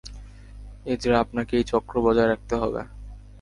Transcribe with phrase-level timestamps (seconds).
[0.85, 2.81] Ezra, আপনাকে এই চক্র বজায় রাখতে হবে।